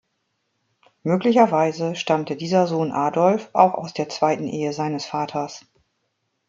Möglicherweise 1.03 1.95
stammte 1.95 2.35
dieser 2.35 2.65
Sohn 2.65 2.91
Adolf 2.91 3.51
auch 3.53 3.75
aus 3.75 3.93
der 3.93 4.09
zweiten 4.09 4.47
Ehe 4.47 4.73
seines 4.73 5.05
Vaters. 5.05 5.67